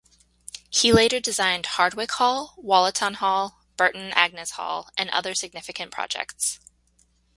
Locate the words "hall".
2.13-2.55, 3.17-3.59, 4.53-4.89